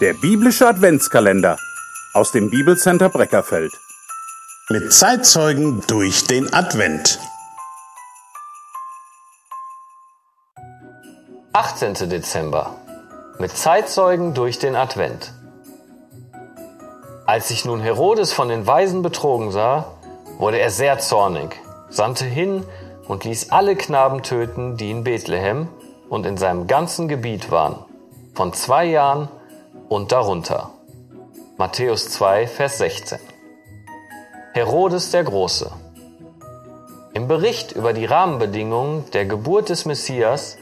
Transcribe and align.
Der 0.00 0.14
biblische 0.14 0.66
Adventskalender 0.66 1.58
aus 2.14 2.32
dem 2.32 2.48
Bibelcenter 2.48 3.10
Breckerfeld. 3.10 3.70
Mit 4.70 4.90
Zeitzeugen 4.94 5.82
durch 5.88 6.24
den 6.24 6.50
Advent. 6.54 7.18
18. 11.52 12.08
Dezember. 12.08 12.76
Mit 13.38 13.54
Zeitzeugen 13.54 14.32
durch 14.32 14.58
den 14.58 14.74
Advent. 14.74 15.34
Als 17.26 17.48
sich 17.48 17.66
nun 17.66 17.80
Herodes 17.80 18.32
von 18.32 18.48
den 18.48 18.66
Weisen 18.66 19.02
betrogen 19.02 19.52
sah, 19.52 19.98
wurde 20.38 20.60
er 20.60 20.70
sehr 20.70 20.98
zornig, 20.98 21.60
sandte 21.90 22.24
hin 22.24 22.64
und 23.06 23.24
ließ 23.24 23.50
alle 23.50 23.76
Knaben 23.76 24.22
töten, 24.22 24.78
die 24.78 24.92
in 24.92 25.04
Bethlehem 25.04 25.68
und 26.08 26.24
in 26.24 26.38
seinem 26.38 26.66
ganzen 26.66 27.06
Gebiet 27.06 27.50
waren, 27.50 27.84
von 28.34 28.54
zwei 28.54 28.86
Jahren 28.86 29.28
und 29.90 30.12
darunter. 30.12 30.70
Matthäus 31.58 32.10
2, 32.10 32.46
Vers 32.46 32.78
16. 32.78 33.18
Herodes 34.54 35.10
der 35.10 35.24
Große. 35.24 35.70
Im 37.12 37.26
Bericht 37.26 37.72
über 37.72 37.92
die 37.92 38.04
Rahmenbedingungen 38.04 39.10
der 39.10 39.26
Geburt 39.26 39.68
des 39.68 39.86
Messias 39.86 40.58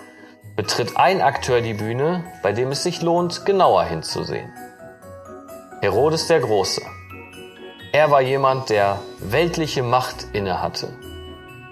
betritt 0.56 0.96
ein 0.96 1.20
Akteur 1.20 1.60
die 1.60 1.74
Bühne, 1.74 2.24
bei 2.42 2.52
dem 2.52 2.72
es 2.72 2.83
sich 2.83 3.02
lohnt, 3.02 3.45
genauer 3.45 3.84
hinzusehen. 3.84 4.50
Herodes 5.83 6.27
der 6.27 6.41
Große. 6.41 6.80
Er 7.92 8.10
war 8.10 8.22
jemand, 8.22 8.70
der 8.70 8.98
weltliche 9.20 9.83
Macht 9.83 10.28
innehatte, 10.33 10.97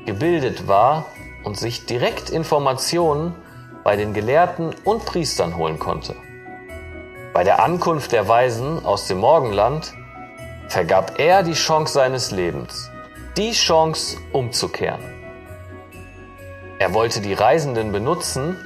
gebildet 0.05 0.69
war 0.69 1.07
und 1.43 1.57
sich 1.57 1.87
direkt 1.87 2.29
Informationen 2.29 3.35
bei 3.83 3.97
den 3.97 4.13
Gelehrten 4.13 4.75
und 4.85 5.07
Priestern 5.07 5.57
holen 5.57 5.79
konnte. 5.79 6.17
Bei 7.37 7.45
der 7.45 7.63
Ankunft 7.63 8.13
der 8.13 8.29
Weisen 8.29 8.83
aus 8.87 9.09
dem 9.09 9.19
Morgenland 9.19 9.93
vergab 10.69 11.19
er 11.19 11.43
die 11.43 11.53
Chance 11.53 11.93
seines 11.93 12.31
Lebens, 12.31 12.91
die 13.37 13.53
Chance 13.53 14.17
umzukehren. 14.33 15.05
Er 16.79 16.95
wollte 16.95 17.21
die 17.21 17.35
Reisenden 17.35 17.93
benutzen, 17.93 18.57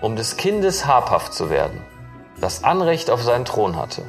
um 0.00 0.16
des 0.16 0.36
Kindes 0.36 0.86
habhaft 0.86 1.34
zu 1.34 1.50
werden, 1.50 1.80
das 2.40 2.64
Anrecht 2.64 3.10
auf 3.10 3.22
seinen 3.22 3.44
Thron 3.44 3.76
hatte. 3.76 4.02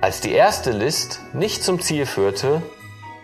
Als 0.00 0.20
die 0.20 0.30
erste 0.30 0.70
List 0.70 1.22
nicht 1.32 1.64
zum 1.64 1.80
Ziel 1.80 2.06
führte, 2.06 2.62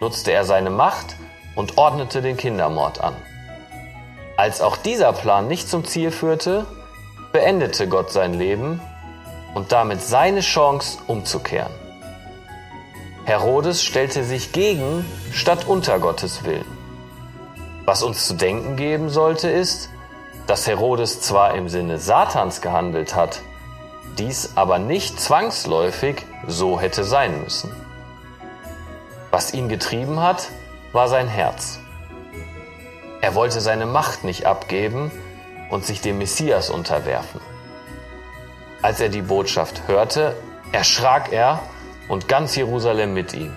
nutzte 0.01 0.33
er 0.33 0.45
seine 0.45 0.71
Macht 0.71 1.15
und 1.55 1.79
ordnete 1.79 2.21
den 2.21 2.37
Kindermord 2.37 3.01
an. 3.01 3.15
Als 4.37 4.61
auch 4.61 4.77
dieser 4.77 5.13
Plan 5.13 5.47
nicht 5.47 5.69
zum 5.69 5.85
Ziel 5.85 6.11
führte, 6.11 6.67
beendete 7.31 7.87
Gott 7.87 8.11
sein 8.11 8.35
Leben 8.35 8.81
und 9.57 9.73
damit 9.73 10.03
seine 10.03 10.41
Chance 10.41 10.99
umzukehren. 11.07 11.73
Herodes 13.25 13.83
stellte 13.83 14.23
sich 14.23 14.53
gegen 14.53 15.03
statt 15.33 15.67
unter 15.67 15.99
Gottes 15.99 16.45
Willen. 16.45 16.67
Was 17.87 18.03
uns 18.03 18.27
zu 18.27 18.35
denken 18.35 18.77
geben 18.77 19.09
sollte, 19.09 19.49
ist, 19.49 19.89
dass 20.47 20.67
Herodes 20.67 21.23
zwar 21.23 21.55
im 21.55 21.71
Sinne 21.71 21.97
Satans 21.97 22.61
gehandelt 22.61 23.15
hat, 23.15 23.41
dies 24.19 24.51
aber 24.57 24.79
nicht 24.79 25.19
zwangsläufig 25.19 26.27
so 26.47 26.79
hätte 26.79 27.03
sein 27.03 27.43
müssen. 27.43 27.73
Was 29.31 29.55
ihn 29.55 29.71
getrieben 29.71 30.21
hat, 30.21 30.51
war 30.93 31.09
sein 31.09 31.29
Herz. 31.29 31.79
Er 33.23 33.35
wollte 33.35 33.63
seine 33.63 33.87
Macht 33.87 34.23
nicht 34.23 34.45
abgeben 34.45 35.11
und 35.71 35.87
sich 35.87 36.03
dem 36.03 36.19
Messias 36.19 36.69
unterwerfen. 36.69 37.41
Als 38.87 39.01
er 39.01 39.09
die 39.09 39.23
Botschaft 39.23 39.89
hörte, 39.89 40.37
erschrak 40.71 41.33
er 41.33 41.59
und 42.07 42.29
ganz 42.29 42.55
Jerusalem 42.55 43.15
mit 43.15 43.35
ihm. 43.35 43.53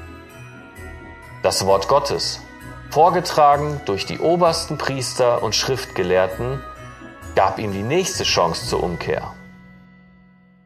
Das 1.43 1.67
Wort 1.67 1.87
Gottes, 1.87 2.41
vorgetragen 2.89 3.79
durch 3.85 4.07
die 4.07 4.17
obersten 4.17 4.79
Priester 4.79 5.43
und 5.43 5.53
Schriftgelehrten, 5.53 6.63
gab 7.35 7.59
ihm 7.59 7.73
die 7.73 7.83
nächste 7.83 8.23
Chance 8.23 8.65
zur 8.65 8.81
Umkehr. 8.81 9.35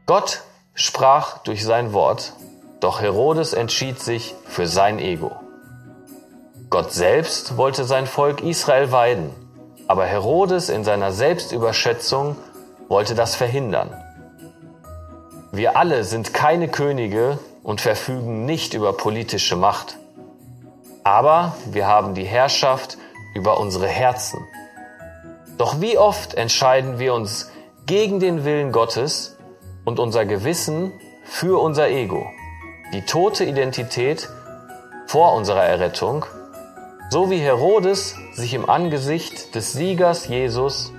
Gott 0.05 0.43
sprach 0.75 1.39
durch 1.39 1.65
sein 1.65 1.91
Wort, 1.91 2.31
doch 2.79 3.01
Herodes 3.01 3.51
entschied 3.51 3.99
sich 3.99 4.33
für 4.45 4.65
sein 4.65 4.97
Ego. 4.97 5.35
Gott 6.69 6.93
selbst 6.93 7.57
wollte 7.57 7.83
sein 7.83 8.07
Volk 8.07 8.41
Israel 8.41 8.93
weiden, 8.93 9.31
aber 9.89 10.05
Herodes 10.05 10.69
in 10.69 10.85
seiner 10.85 11.11
Selbstüberschätzung 11.11 12.37
wollte 12.87 13.13
das 13.13 13.35
verhindern. 13.35 14.02
Wir 15.55 15.77
alle 15.77 16.03
sind 16.03 16.33
keine 16.33 16.67
Könige 16.67 17.37
und 17.61 17.79
verfügen 17.79 18.43
nicht 18.43 18.73
über 18.73 18.91
politische 18.93 19.55
Macht. 19.55 19.99
Aber 21.03 21.55
wir 21.69 21.85
haben 21.85 22.15
die 22.15 22.23
Herrschaft 22.23 22.97
über 23.35 23.59
unsere 23.59 23.85
Herzen. 23.87 24.39
Doch 25.59 25.79
wie 25.79 25.95
oft 25.95 26.33
entscheiden 26.33 26.97
wir 26.97 27.13
uns 27.13 27.51
gegen 27.85 28.19
den 28.19 28.45
Willen 28.45 28.71
Gottes 28.71 29.37
und 29.85 29.99
unser 29.99 30.25
Gewissen 30.25 30.91
für 31.23 31.61
unser 31.61 31.87
Ego, 31.87 32.25
die 32.91 33.05
tote 33.05 33.45
Identität 33.45 34.27
vor 35.05 35.35
unserer 35.35 35.65
Errettung, 35.65 36.25
so 37.11 37.29
wie 37.29 37.37
Herodes 37.37 38.15
sich 38.33 38.55
im 38.55 38.67
Angesicht 38.67 39.53
des 39.53 39.73
Siegers 39.73 40.27
Jesus 40.27 40.93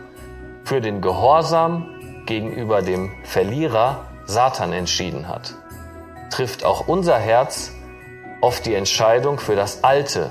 für 0.63 0.81
den 0.81 1.01
Gehorsam 1.01 1.89
gegenüber 2.27 2.83
dem 2.83 3.11
Verlierer 3.25 4.14
Satan 4.27 4.73
entschieden 4.73 5.29
hat, 5.29 5.55
trifft 6.31 6.65
auch 6.65 6.89
unser 6.89 7.19
Herz 7.19 7.73
oft 8.41 8.67
die 8.67 8.75
Entscheidung 8.75 9.39
für 9.39 9.57
das 9.57 9.85
alte, 9.85 10.31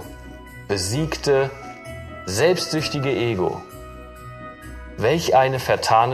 besiegte, 0.67 1.49
selbstsüchtige 2.25 3.09
Ego. 3.09 3.61
Welch 4.97 5.35
eine 5.35 5.59
vertane 5.59 6.11